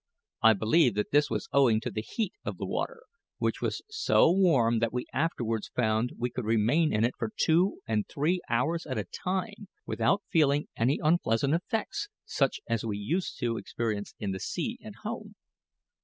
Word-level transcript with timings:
I 0.41 0.53
believe 0.53 0.95
that 0.95 1.11
this 1.11 1.29
was 1.29 1.47
owing 1.53 1.79
to 1.81 1.91
the 1.91 2.01
heat 2.01 2.33
of 2.43 2.57
the 2.57 2.65
water, 2.65 3.03
which 3.37 3.61
was 3.61 3.83
so 3.87 4.31
warm 4.31 4.79
that 4.79 4.91
we 4.91 5.05
afterwards 5.13 5.69
found 5.75 6.13
we 6.17 6.31
could 6.31 6.43
remain 6.43 6.91
in 6.91 7.03
it 7.03 7.13
for 7.19 7.31
two 7.37 7.81
and 7.87 8.07
three 8.07 8.41
hours 8.49 8.87
at 8.87 8.97
a 8.97 9.03
time 9.03 9.67
without 9.85 10.23
feeling 10.31 10.67
any 10.75 10.99
unpleasant 11.03 11.53
effects 11.53 12.09
such 12.25 12.61
as 12.67 12.83
we 12.83 12.97
used 12.97 13.37
to 13.41 13.57
experience 13.57 14.15
in 14.17 14.31
the 14.31 14.39
sea 14.39 14.79
at 14.83 14.95
home. 15.03 15.35